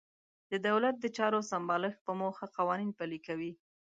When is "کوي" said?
3.27-3.51